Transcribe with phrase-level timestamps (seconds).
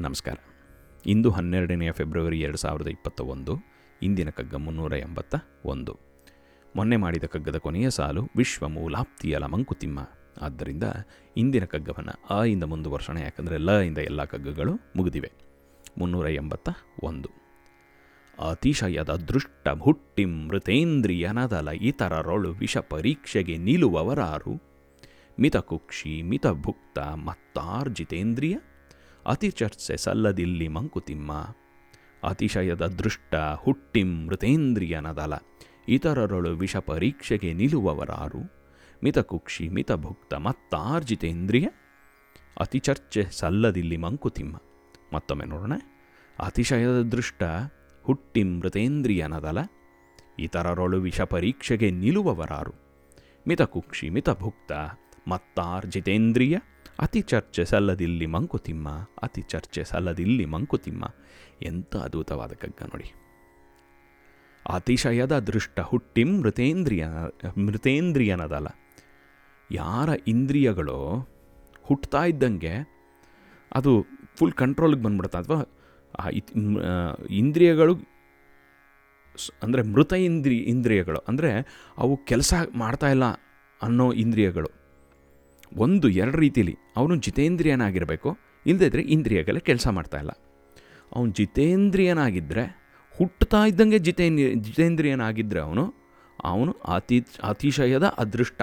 [0.00, 0.34] ನಮಸ್ಕಾರ.
[1.06, 3.56] ಇಂದು ಹನ್ನೆರಡನೆಯ ಫೆಬ್ರವರಿ ಎರಡು ಸಾವಿರದ ಇಪ್ಪತ್ತ ಒಂದು
[4.02, 5.34] ಇಂದಿನ ಕಗ್ಗ ಮುನ್ನೂರ ಎಂಬತ್ತ
[5.64, 5.98] ಒಂದು.
[6.76, 10.08] ಮೊನ್ನೆ ಮಾಡಿದ ಕಗ್ಗದ ಕೊನೆಯ ಸಾಲು ವಿಶ್ವ ಮೂಲಾಪ್ತಿಯಲ ಮಂಕುತಿಮ್ಮ
[10.42, 10.82] ಆದ್ದರಿಂದ
[11.36, 15.32] ಇಂದಿನ ಕಗ್ಗವನ್ನು ಆ ಇಂದ ಮುಂದುವರ್ಸೋಣ, ಯಾಕಂದರೆ ಲ ಇಂದ ಎಲ್ಲ ಕಗ್ಗಗಳು ಮುಗಿದಿವೆ.
[15.98, 16.68] ಮುನ್ನೂರ ಎಂಬತ್ತ
[17.02, 17.28] ಒಂದು.
[18.50, 24.62] ಅತಿಶಯದ ದೃಷ್ಟ ಹುಟ್ಟಿ ಮೃತೇಂದ್ರಿಯನದಲ ಇತರರೊಳು ವಿಷ ಪರೀಕ್ಷೆಗೆ ನಿಲ್ಲುವವರಾರು
[25.40, 28.58] ಮಿತಕುಕ್ಷಿ, ಮಿತಭುಕ್ತ ಮತ್ತಾರ್ಜಿತೇಂದ್ರಿಯ
[29.28, 31.32] ಅತಿ ಚರ್ಚೆ ಸಲ್ಲದಿಲ್ಲಿ ಮಂಕುತಿಮ್ಮ.
[32.22, 35.32] ಅತಿಶಯದ ದೃಷ್ಟ ಹುಟ್ಟಿಂ ಮೃತೇಂದ್ರಿಯನದಲ
[35.88, 38.38] ಇತರರೊಳು ವಿಷ ಪರೀಕ್ಷೆಗೆ ನಿಲ್ಲುವವರಾರು
[39.04, 41.68] ಮಿತಕುಕ್ಷಿ ಮಿತಭುಕ್ತ ಮತ್ತಾರ್ಜಿತೇಂದ್ರಿಯ.
[42.60, 44.56] ಅತಿ ಚರ್ಚೆ ಸಲ್ಲದಿಲ್ಲಿ ಮಂಕುತಿಮ್ಮ.
[45.14, 45.72] ಮತ್ತೊಮ್ಮೆ ನೋಡೋಣ.
[46.38, 47.42] ಅತಿಶಯದ ದೃಷ್ಟ
[48.02, 49.58] ಹುಟ್ಟಿ ಮೃತೇಂದ್ರಿಯನದಲ
[50.38, 52.74] ಇತರರೊಳು ವಿಷ ಪರೀಕ್ಷೆಗೆ ನಿಲ್ಲುವವರಾರು
[53.48, 54.72] ಮಿತಕುಕ್ಷಿ ಮಿತಭುಕ್ತ
[55.28, 56.58] ಮತ್ತಾರ್ಜಿತೇಂದ್ರಿಯ.
[56.98, 58.88] ಅತಿ ಚರ್ಚೆ ಸಲ್ಲದಿಲ್ಲಿ ಮಂಕುತಿಮ್ಮ
[59.22, 61.04] ಅತಿ ಚರ್ಚೆ ಸಲ್ಲದಿಲ್ಲಿ ಮಂಕುತಿಮ್ಮ
[61.62, 63.08] ಎಂಥ ಅದ್ಭುತವಾದ ಕಗ್ಗ ನೋಡಿ.
[64.66, 67.04] ಅತಿಶಯದ ದೃಷ್ಟ ಹುಟ್ಟಿ ಮೃತೇಂದ್ರಿಯ
[67.66, 68.68] ಮೃತೇಂದ್ರಿಯನದಲ್ಲ
[69.70, 70.98] ಯಾರ ಇಂದ್ರಿಯಗಳು
[71.82, 72.74] ಹುಟ್ತಾ ಇದ್ದಂಗೆ
[73.72, 73.92] ಅದು
[74.38, 75.62] ಫುಲ್ ಕಂಟ್ರೋಲ್ಗೆ ಬಂದ್ಬಿಡುತ್ತೆ ಅಥವಾ
[77.40, 77.94] ಇಂದ್ರಿಯಗಳು
[79.62, 81.20] ಅಂದರೆ ಮೃತ ಇಂದ್ರಿ, ಇಂದ್ರಿಯಗಳು.
[81.28, 81.50] ಅಂದರೆ
[81.98, 83.26] ಅವು ಕೆಲಸ ಮಾಡ್ತಾ ಇಲ್ಲ
[83.80, 84.70] ಅನ್ನೋ ಇಂದ್ರಿಯಗಳು.
[85.76, 90.30] ಒಂದು, ಎರಡು ರೀತಿಲಿ ಅವನು ಜಿತೇಂದ್ರಿಯನಾಗಿರಬೇಕು ಇಲ್ಲದಿದ್ದರೆ ಇಂದ್ರಿಯಗಳೇ ಕೆಲಸ ಮಾಡ್ತಾ ಇಲ್ಲ.
[91.16, 92.88] ಅವನು ಜಿತೇಂದ್ರಿಯನಾಗಿದ್ದರೆ
[93.18, 95.94] ಹುಟ್ಟುತ್ತಾ ಇದ್ದಂಗೆ ಜಿತೇಂದ್ರಿಯ ಜಿತೇಂದ್ರಿಯನಾಗಿದ್ದರೆ ಅವನು
[96.44, 98.62] ಅವನು ಅತಿ, ಅತಿಶಯದ ಅದೃಷ್ಟ.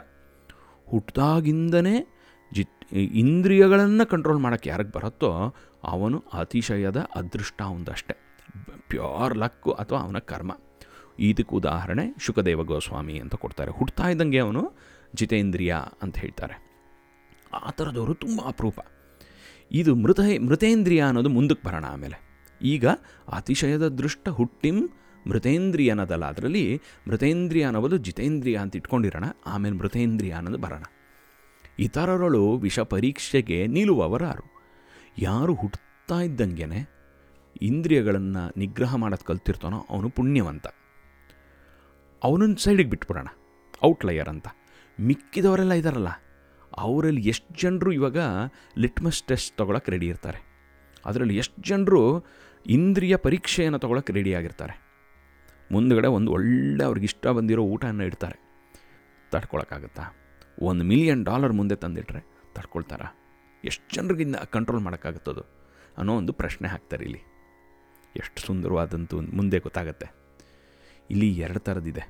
[0.90, 2.08] ಹುಟ್ಟಿದಾಗಿಂದನೇ
[2.54, 2.66] ಜಿ
[3.14, 8.16] ಇಂದ್ರಿಯಗಳನ್ನು ಕಂಟ್ರೋಲ್ ಮಾಡೋಕ್ಕೆ ಯಾರಿಗೆ ಬರುತ್ತೋ ಅವನು ಅತಿಶಯದ ಅದೃಷ್ಟ ಒಂದಷ್ಟೇ.
[8.90, 10.58] ಪ್ಯೂರ್ ಲಕ್ಕು ಅಥವಾ ಅವನ ಕರ್ಮ.
[11.20, 13.72] ಇದಕ್ಕೆ ಉದಾಹರಣೆ ಶುಕದೇವ ಗೋಸ್ವಾಮಿ ಅಂತ ಕೊಡ್ತಾರೆ.
[13.72, 14.74] ಹುಟ್ತಾ ಇದ್ದಂಗೆ ಅವನು
[15.16, 16.75] ಜಿತೇಂದ್ರಿಯ ಅಂತ ಹೇಳ್ತಾರೆ.
[17.78, 18.80] ಥರದವರು ತುಂಬ ಅಪರೂಪ.
[19.72, 22.18] ಇದು ಮೃತ ಮೃತೇಂದ್ರಿಯ ಅನ್ನೋದು ಮುಂದಕ್ಕೆ ಬರೋಣ ಆಮೇಲೆ.
[22.62, 22.88] ಈಗ
[23.34, 24.90] ಅತಿಶಯದ ದೃಷ್ಟ ಹುಟ್ಟಿಂ
[25.30, 30.84] ಮೃತೇಂದ್ರಿಯನದಲ್ಲ ಅದರಲ್ಲಿ ಮೃತೇಂದ್ರಿಯ ಅನ್ನೋದು ಜಿತೇಂದ್ರಿಯ ಅಂತ ಇಟ್ಕೊಂಡಿರೋಣ, ಆಮೇಲೆ ಮೃತೇಂದ್ರಿಯ ಅನ್ನೋದು ಬರೋಣ.
[31.80, 34.46] ಇತರರಳು ವಿಷ ಪರೀಕ್ಷೆಗೆ ನಿಲ್ಲುವವರಾರು.
[35.18, 36.80] ಯಾರು ಹುಟ್ಟುತ್ತಾ ಇದ್ದಂಗೆನೆ
[37.62, 40.68] ಇಂದ್ರಿಯಗಳನ್ನು ನಿಗ್ರಹ ಮಾಡೋದು ಕಲ್ತಿರ್ತಾನೋ ಅವನು ಪುಣ್ಯವಂತ.
[42.24, 43.28] ಅವನನ್ನು ಸೈಡಿಗೆ ಬಿಟ್ಬಿಡೋಣ
[43.86, 44.48] ಔಟ್ಲಯರ್ ಅಂತ.
[45.00, 46.08] ಮಿಕ್ಕಿದವರೆಲ್ಲ ಇದ್ದಾರಲ್ಲ
[46.78, 48.18] ಅವರಲ್ಲಿ ಎಷ್ಟು ಜನರು ಇವಾಗ
[48.78, 50.56] ಲಿಟ್ಮಸ್ ಟೆಸ್ಟ್ ತೊಗೊಳಕ್ಕೆ ರೆಡಿ ಇರ್ತಾರೆ.
[51.06, 52.26] ಅದರಲ್ಲಿ ಎಷ್ಟು ಜನರು
[52.66, 54.86] ಇಂದ್ರಿಯ ಪರೀಕ್ಷೆಯನ್ನು ತೊಗೊಳಕ್ಕೆ ರೆಡಿ ಆಗಿರ್ತಾರೆ.
[55.72, 58.40] ಮುಂದುಗಡೆ ಒಂದು ಒಳ್ಳೆ ಅವ್ರಿಗೆ ಇಷ್ಟ ಬಂದಿರೋ ಊಟನ ಇಡ್ತಾರೆ.
[59.32, 60.04] ತಡ್ಕೊಳಕ್ಕಾಗತ್ತಾ?
[60.62, 62.20] ಒಂದು ಮಿಲಿಯನ್ ಡಾಲರ್ ಮುಂದೆ ತಂದಿಟ್ರೆ
[62.56, 63.16] ತಡ್ಕೊಳ್ತಾರಾ?
[63.64, 65.42] ಎಷ್ಟು ಜನರಿಗಿಂದ ಕಂಟ್ರೋಲ್ ಮಾಡೋಕ್ಕಾಗುತ್ತದು
[65.98, 67.20] ಅನ್ನೋ ಒಂದು ಪ್ರಶ್ನೆ ಹಾಕ್ತಾರೆ ಇಲ್ಲಿ.
[68.16, 70.08] ಎಷ್ಟು ಸುಂದರವಾದಂತೂ ಮುಂದೆ ಗೊತ್ತಾಗತ್ತೆ.
[71.10, 72.04] ಇಲ್ಲಿ ಎರಡು ಥರದಿದೆ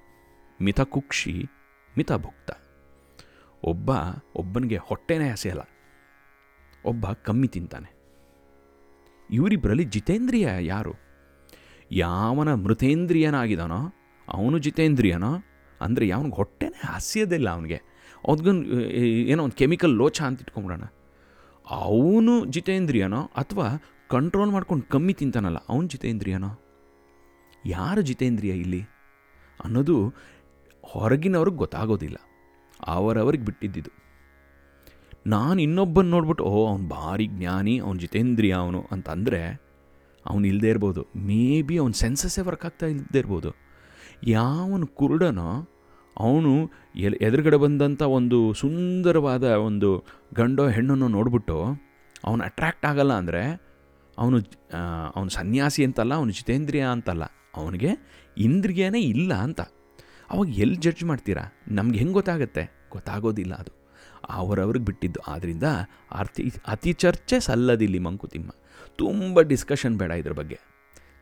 [0.61, 1.45] ಮಿತಕುಕ್ಷಿ
[1.97, 2.51] ಮಿತಭುಕ್ತ
[3.63, 3.89] ಒಬ್ಬ
[4.35, 5.63] ಒಬ್ಬನಿಗೆ ಹೊಟ್ಟೆನೇ ಹಸಿಯಲ್ಲ.
[6.85, 7.89] ಒಬ್ಬ ಕಮ್ಮಿ ತಿಂತಾನೆ.
[9.29, 10.93] ಇವರಿಬ್ಬರಲ್ಲಿ ಜಿತೇಂದ್ರಿಯ ಯಾರು?
[11.91, 13.79] ಯಾವನ ಮೃತೇಂದ್ರಿಯನಾಗಿದ್ದಾನೋ,
[14.27, 15.31] ಅವನು ಜಿತೇಂದ್ರಿಯನೋ,
[15.81, 17.79] ಅಂದರೆ ಯಾವನಿಗೆ ಹೊಟ್ಟೆನೇ ಹಸಿಯೋದಿಲ್ಲ ಅವನಿಗೆ.
[18.27, 18.81] ಅವ್ರಿಗೊಂದು
[19.31, 20.85] ಏನೋ ಒಂದು ಕೆಮಿಕಲ್ ಲೋಚ ಅಂತ ಇಟ್ಕೊಂಬಿಡೋಣ.
[21.67, 23.67] ಅವನು ಜಿತೇಂದ್ರಿಯನೋ ಅಥವಾ
[24.09, 26.51] ಕಂಟ್ರೋಲ್ ಮಾಡ್ಕೊಂಡು ಕಮ್ಮಿ ತಿಂತಾನಲ್ಲ, ಅವನು ಜಿತೇಂದ್ರಿಯನೋ?
[27.65, 28.81] ಯಾರು ಜಿತೇಂದ್ರಿಯ ಇಲ್ಲಿ?
[29.59, 29.95] ಅನ್ನೋದು
[30.83, 32.17] ಹೊರಗಿನವ್ರಿಗೆ ಗೊತ್ತಾಗೋದಿಲ್ಲ.
[32.85, 33.91] ಅವರವ್ರಿಗೆ ಬಿಟ್ಟಿದ್ದಿದ್ದು
[35.27, 39.39] ನಾನು ಇನ್ನೊಬ್ಬನ ನೋಡ್ಬಿಟ್ಟು ಓ ಅವ್ನು ಭಾರಿ ಜ್ಞಾನಿ, ಅವ್ನು ಜಿತೇಂದ್ರಿಯ ಅವನು ಅಂತಂದರೆ,
[40.25, 41.01] ಅವನು ಇಲ್ಲದೇ ಇರ್ಬೋದು.
[41.15, 43.51] ಮೇ ಬಿ ಅವ್ನ ಸೆನ್ಸಸ್ಸೇ ವರ್ಕ್ ಆಗ್ತಾ ಇಲ್ಲದೇ ಇರ್ಬೋದು.
[44.23, 45.67] ಯಾವನು ಕುರುಡನೋ,
[46.17, 46.51] ಅವನು
[46.95, 51.57] ಎಲ್, ಎದುರುಗಡೆ ಬಂದಂಥ ಒಂದು ಸುಂದರವಾದ ಒಂದು ಗಂಡೋ ಹೆಣ್ಣನ್ನು ನೋಡ್ಬಿಟ್ಟು,
[52.23, 53.43] ಅವನು ಅಟ್ರ್ಯಾಕ್ಟ್ ಆಗಲ್ಲ ಅಂದರೆ,
[54.17, 54.37] ಅವನು
[55.15, 57.23] ಅವನು ಸನ್ಯಾಸಿ ಅಂತಲ್ಲ, ಅವನು ಜಿತೇಂದ್ರಿಯ ಅಂತಲ್ಲ,
[57.55, 57.91] ಅವನಿಗೆ
[58.37, 59.61] ಇಂದ್ರಿಯನೇ ಇಲ್ಲ ಅಂತ.
[60.29, 61.43] ಅವಾಗ ಎಲ್ಲಿ ಜಡ್ಜ್ ಮಾಡ್ತೀರಾ?
[61.71, 62.74] ನಮ್ಗೆ ಹೆಂಗೆ ಗೊತ್ತಾಗತ್ತೆ?
[62.95, 63.71] ಗೊತ್ತಾಗೋದಿಲ್ಲ ಅದು.
[64.29, 65.19] ಅವರವ್ರಿಗೆ ಬಿಟ್ಟಿದ್ದು.
[65.19, 65.63] ಆದ್ದರಿಂದ
[66.11, 68.51] ಅತಿ ಅತಿ ಚರ್ಚೆ ಸಲ್ಲದಿಲ್ಲಿ ಮಂಕುತಿಮ್ಮ.
[68.95, 70.59] ತುಂಬ ಡಿಸ್ಕಷನ್ ಬೇಡ ಇದ್ರ ಬಗ್ಗೆ.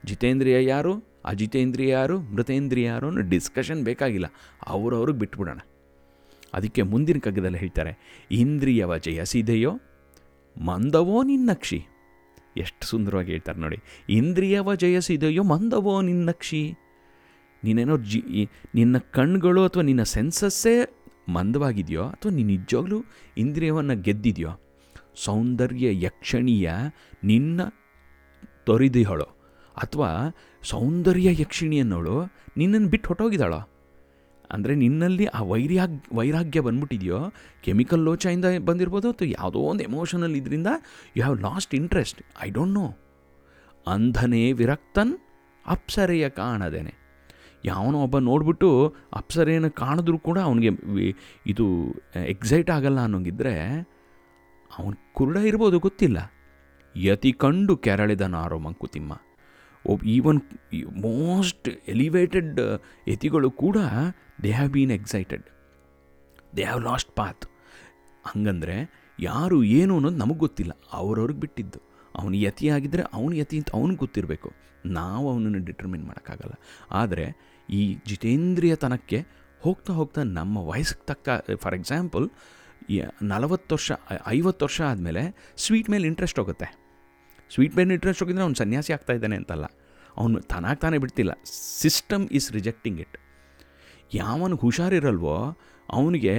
[0.05, 0.93] ಜಿತೇಂದ್ರಿಯ ಯಾರು?
[1.25, 2.21] ಅಜಿತೇಂದ್ರಿಯ ಯಾರು?
[2.21, 4.25] ಮೃತೇಂದ್ರಿಯ ಯಾರು ಅನ್ನೋ ಡಿಸ್ಕಷನ್ ಬೇಕಾಗಿಲ್ಲ.
[4.67, 5.59] ಅವರವ್ರಿಗೆ ಬಿಟ್ಬಿಡೋಣ.
[6.53, 7.91] ಅದಕ್ಕೆ ಮುಂದಿನ ಕಗ್ಗದಲ್ಲಿ ಹೇಳ್ತಾರೆ,
[8.31, 9.79] ಇಂದ್ರಿಯವ ಜಯಸಿದೆಯೋ,
[10.65, 11.85] ಮಂದವೋ ನಿನ್ನಕ್ಷಿ.
[12.57, 13.77] ಎಷ್ಟು ಸುಂದರವಾಗಿ ಹೇಳ್ತಾರೆ ನೋಡಿ,
[14.09, 16.73] ಇಂದ್ರಿಯವ ಜಯಸಿದೆಯೋ, ಮಂದವೋ ನಿನ್ನಕ್ಷಿ.
[17.63, 22.99] ನೀನೇನೋ ಜಿ ನಿನ್ನ ಕಣ್ಗಳು ಅಥವಾ ನಿನ್ನ ಸೆನ್ಸಸ್ಸೇ ಮಂದವಾಗಿದೆಯೋ ಅಥವಾ ನೀನು ನಿಜವಾಗ್ಲೂ
[23.37, 24.51] ಇಂದ್ರಿಯವನ್ನು ಗೆದ್ದಿದೆಯೋ?
[25.15, 26.69] ಸೌಂದರ್ಯ ಯಕ್ಷಣೀಯ
[27.23, 27.61] ನಿನ್ನ
[28.63, 29.29] ತೊರೆದಿಹಳೋ
[29.77, 30.09] ಅಥವಾ
[30.63, 32.15] ಸೌಂದರ್ಯ ಯಕ್ಷಿಣಿ ಅನ್ನೋಳು
[32.57, 33.61] ನಿನ್ನನ್ನು ಬಿಟ್ಟು ಹೊಟ್ಟೋಗಿದ್ದಾಳೋ
[34.51, 37.19] ಅಂದರೆ ನಿನ್ನಲ್ಲಿ ಆ ವೈರ್ಯಾಗ್, ವೈರಾಗ್ಯ ಬಂದ್ಬಿಟ್ಟಿದೆಯೋ?
[37.63, 40.69] ಕೆಮಿಕಲ್ ಲೋಚೆಯಿಂದ ಬಂದಿರ್ಬೋದು ಅಥವಾ ಯಾವುದೋ ಒಂದು ಎಮೋಷನಲ್ ಇದರಿಂದ
[41.17, 42.87] you have lost interest, I don't know.
[43.87, 45.13] ಅಂಧನೇ ವಿರಕ್ತನ್
[45.65, 46.93] ಅಪ್ಸರೆಯ ಕಾಣದೇನೆ.
[47.65, 50.69] ಯಾವನೋ ಒಬ್ಬ ನೋಡಿಬಿಟ್ಟು ಅಪ್ಸರೆಯನ್ನು ಕಾಣಿದ್ರೂ ಕೂಡ ಅವನಿಗೆ
[51.47, 51.65] ಇದು
[52.25, 53.53] ಎಕ್ಸೈಟ್ ಆಗಲ್ಲ ಅನ್ನೋಂಗಿದ್ರೆ
[54.79, 56.31] ಅವನು ಕುರುಡ ಇರ್ಬೋದು ಗೊತ್ತಿಲ್ಲ.
[56.95, 59.21] ಯತಿ ಕಂಡು ಕೆರಳಿದ ನಾರೋ ಮಂಕುತಿಮ್ಮ.
[59.85, 60.41] ಒಬ್ ಈವನ್
[61.01, 62.59] ಮೋಸ್ಟ್ ಎಲಿವೇಟೆಡ್
[63.07, 63.77] ಯತಿಗಳು ಕೂಡ,
[64.43, 65.43] they have been excited.
[66.57, 67.45] They have lost path.
[68.25, 68.75] ಹಂಗಂದರೆ
[69.19, 70.71] ಯಾರು ಏನು ಅನ್ನೋದು ನಮಗೆ ಗೊತ್ತಿಲ್ಲ.
[70.93, 71.79] ಅವ್ರವ್ರಿಗೆ ಬಿಟ್ಟಿದ್ದು.
[72.15, 74.51] ಅವನು ಯತಿ ಆಗಿದ್ದರೆ ಅವನು ಯತಿ ಅಂತ ಅವನಿಗೆ ಗೊತ್ತಿರಬೇಕು.
[74.85, 76.53] ನಾವು ಅವನನ್ನು ಡಿಟರ್ಮಿನ್ ಮಾಡೋಕ್ಕಾಗಲ್ಲ.
[76.91, 79.19] ಆದರೆ ಈ ಜಿತೇಂದ್ರಿಯತನಕ್ಕೆ
[79.61, 81.29] ಹೋಗ್ತಾ ಹೋಗ್ತಾ ನಮ್ಮ ವಯಸ್ಸಿಗೆ ತಕ್ಕ,
[81.63, 82.25] ಫಾರ್ ಎಕ್ಸಾಂಪಲ್
[83.31, 83.91] ನಲವತ್ತು ವರ್ಷ
[84.37, 85.21] ಐವತ್ತು ವರ್ಷ ಆದಮೇಲೆ
[85.65, 86.67] ಸ್ವೀಟ್ ಮೇಲೆ ಇಂಟ್ರೆಸ್ಟ್ ಹೋಗುತ್ತೆ.
[87.51, 89.65] ಸ್ವೀಟ್ ಮೇಲೆ ಇಂಟ್ರೆಸ್ಟ್ ಹೋಗಿದ್ರೆ ಅವ್ನು ಸನ್ಯಾಸಿ ಆಗ್ತಾ ಇದ್ದಾನೆ ಅಂತಲ್ಲ.
[90.17, 91.31] ಅವನು ತನಾಗ್ ತಾನೇ ಬಿಡ್ತಿಲ್ಲ.
[91.81, 93.15] ಸಿಸ್ಟಮ್ ಈಸ್ ರಿಜೆಕ್ಟಿಂಗ್ ಇಟ್
[94.15, 95.35] ಯಾವನು ಹುಷಾರಿರಲ್ವೋ
[95.89, 96.33] ಅವನಿಗೆ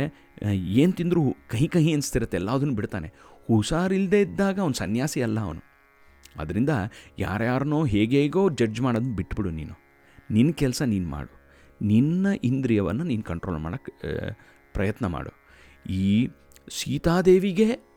[0.83, 1.23] ಏನು ತಿಂದರೂ
[1.53, 3.09] ಕಹಿ ಕಹಿ ಅನಿಸ್ತಿರುತ್ತೆ, ಎಲ್ಲದನ್ನು ಬಿಡ್ತಾನೆ.
[3.49, 5.63] ಹುಷಾರಿಲ್ಲದೆ ಇದ್ದಾಗ ಅವನು ಸನ್ಯಾಸಿ ಅಲ್ಲ ಅವನು.
[6.43, 6.73] ಅದರಿಂದ
[7.19, 9.75] ಯಾರ್ಯಾರನೋ ಹೇಗೆ ಹೇಗೋ ಜಡ್ಜ್ ಮಾಡೋದು ಬಿಟ್ಬಿಡು ನೀನು.
[10.31, 11.33] ನಿನ್ನ ಕೆಲಸ ನೀನು ಮಾಡು.
[11.83, 13.93] ನಿನ್ನ ಇಂದ್ರಿಯವನ್ನು ನೀನು ಕಂಟ್ರೋಲ್ ಮಾಡೋಕ್ಕೆ
[14.73, 15.33] ಪ್ರಯತ್ನ ಮಾಡು.
[15.91, 16.29] ಈ
[16.69, 17.95] ಸೀತಾದೇವಿಗೆ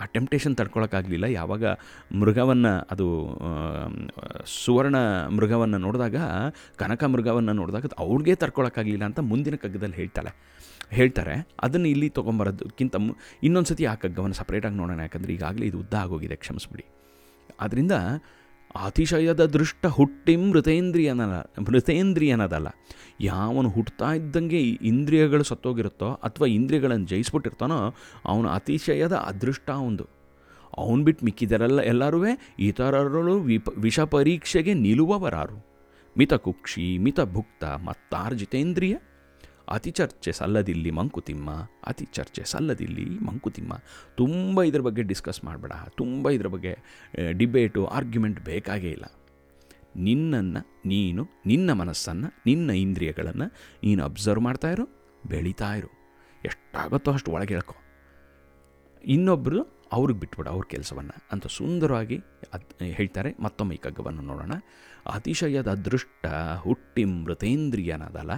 [0.00, 1.64] ಅಟೆಂಪ್ಟೇಷನ್ ಟೆಂಪ್ಟೇಷನ್ ತಡ್ಕೊಳಕ್ಕಾಗಲಿಲ್ಲ ಯಾವಾಗ
[2.12, 3.06] ಮೃಗವನ್ನು ಅದು
[4.46, 4.96] ಸುವರ್ಣ
[5.28, 6.16] ಮೃಗವನ್ನು ನೋಡಿದಾಗ,
[6.76, 10.32] ಕನಕ ಮೃಗವನ್ನು ನೋಡಿದಾಗ ಅವ್ರಿಗೆ ತಡ್ಕೊಳಕ್ಕಾಗಲಿಲ್ಲ ಅಂತ ಮುಂದಿನ ಕಗ್ಗದಲ್ಲಿ ಹೇಳ್ತಾಳೆ.
[10.90, 11.48] ಹೇಳ್ತಾರೆ.
[11.62, 12.96] ಅದನ್ನು ಇಲ್ಲಿ ತೊಗೊಂಬರೋದಕ್ಕಿಂತ
[13.42, 15.00] ಇನ್ನೊಂದು ಸತಿ ಆ ಕಗ್ಗವನ್ನು ಸಪ್ರೇಟಾಗಿ ನೋಡೋಣ.
[15.00, 16.36] ಯಾಕಂದರೆ ಈಗಾಗಲೇ ಇದು ಉದ್ದ ಆಗೋಗಿದೆ.
[16.36, 16.84] ಕ್ಷಮಿಸ್ಬಿಡಿ.
[17.60, 17.92] ಆದ್ದರಿಂದ
[18.84, 21.20] ಅತಿಶಯದ ದೃಷ್ಟ ಹುಟ್ಟಿ ಮೃತೇಂದ್ರಿಯನ
[21.66, 22.68] ಮೃತೇಂದ್ರಿಯನದಲ್ಲ.
[23.20, 27.94] ಯಾವನು ಹುಟ್ಟುತ್ತಾ ಇದ್ದಂಗೆ ಇಂದ್ರಿಯಗಳು ಸತ್ತೋಗಿರುತ್ತೋ ಅಥವಾ ಇಂದ್ರಿಯಗಳನ್ನು ಜಯಿಸ್ಬಿಟ್ಟಿರ್ತಾನೋ
[28.24, 30.06] ಅವನು ಅತಿಶಯದ ಅದೃಷ್ಟ ಒಂದು.
[30.78, 32.24] ಅವನು ಬಿಟ್ಟು ಮಿಕ್ಕಿದರೆಲ್ಲ ಎಲ್ಲರೂ
[32.58, 35.66] ಇತರರು ವಿಪ ವಿಷ ಪರೀಕ್ಷೆಗೆ ನಿಲುವವರಾರು.
[36.18, 38.96] ಮಿತ ಕುಕ್ಷಿ ಮಿತ ಭುಕ್ತ ಮತ್ತಾರ್ಜಿತೇಂದ್ರಿಯ.
[39.68, 41.50] ಅತಿ ಚರ್ಚೆ ಸಲ್ಲದಿಲ್ಲಿ ಮಂಕುತಿಮ್ಮ
[41.86, 43.72] ಅತಿ ಚರ್ಚೆ ಸಲ್ಲದಿಲ್ಲಿ ಮಂಕುತಿಮ್ಮ
[44.16, 46.78] ತುಂಬ ಇದ್ರ ಬಗ್ಗೆ ಡಿಸ್ಕಸ್ ಮಾಡಬೇಡ, ತುಂಬ ಇದ್ರ ಬಗ್ಗೆ
[47.32, 49.04] ಡಿಬೇಟು, ಆರ್ಗ್ಯುಮೆಂಟ್ ಬೇಕಾಗೇ ಇಲ್ಲ.
[49.96, 53.44] ನಿನ್ನನ್ನು, ನೀನು, ನಿನ್ನ ಮನಸ್ಸನ್ನು, ನಿನ್ನ ಇಂದ್ರಿಯಗಳನ್ನು
[53.84, 54.84] ನೀನು ಅಬ್ಸರ್ವ್ ಮಾಡ್ತಾ ಇರು,
[55.26, 55.88] ಬೆಳೀತಾ ಇರು.
[56.44, 57.74] ಎಷ್ಟಾಗುತ್ತೋ ಅಷ್ಟು ಒಳಗೆ ಹೇಳ್ಕೊ.
[59.04, 61.24] ಇನ್ನೊಬ್ಬರು ಅವ್ರಿಗೆ ಬಿಟ್ಬಿಡು ಅವ್ರ ಕೆಲಸವನ್ನು.
[61.32, 62.16] ಅಂತ ಸುಂದರವಾಗಿ
[62.52, 63.34] ಅದ್, ಹೇಳ್ತಾರೆ.
[63.40, 64.52] ಮತ್ತೊಮ್ಮೆ ಈ ಕಗ್ಗವನ್ನು ನೋಡೋಣ.
[65.12, 66.26] ಅತಿಶಯದ ಅದೃಷ್ಟ
[66.58, 68.30] ಹುಟ್ಟಿ ಮೃತೇಂದ್ರಿಯನದಲ್ಲ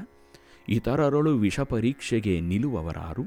[0.70, 3.22] ಇತರರಳು ವಿಷ ಪರೀಕ್ಷೆಗೆ ನಿಲ್ಲುವವರಾರು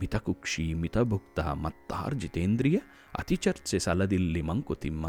[0.00, 2.78] ಮಿತಕುಕ್ಷಿ ಮಿತಭುಕ್ತ ಮತ್ತಾರ್ಜಿತೇಂದ್ರಿಯ
[3.18, 5.06] ಅತಿ ಚರ್ಚೆ ಸಲ್ಲದಿಲ್ಲಿ ಮಂಕುತಿಮ್ಮ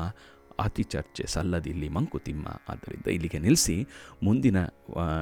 [0.59, 2.47] ಅತಿ ಚರ್ಚೆ ಸಲ್ಲದಿಲ್ಲಿ ಮಂಕುತಿಮ್ಮ.
[2.69, 3.87] ಆದ್ದರಿಂದ ಇಲ್ಲಿಗೆ ನಿಲ್ಲಿಸಿ
[4.23, 4.57] ಮುಂದಿನ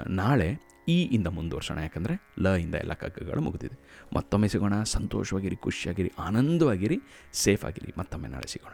[0.07, 0.57] ನಾಳೆ
[0.87, 1.77] ಈ ಇಂದ ಮುಂದುವರ್ಸೋಣ.
[1.77, 3.79] ಯಾಕಂದರೆ ಲ ಇಂದ ಎಲ್ಲ ಕಗ್ಗಗಳು ಮುಗಿದಿದೆ.
[4.15, 4.83] ಮತ್ತೊಮ್ಮೆ ಸಿಗೋಣ.
[4.83, 6.99] ಸಂತೋಷವಾಗಿರಿ, ಖುಷಿಯಾಗಿರಿ, ಆನಂದವಾಗಿರಿ
[7.33, 8.71] ಸೇಫ್ ಆಗಿರಿ ಮತ್ತೊಮ್ಮೆ ನಾಳೆ ಸಿಗೋಣ.